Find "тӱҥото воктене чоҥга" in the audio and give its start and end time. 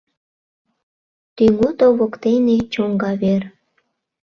1.35-3.11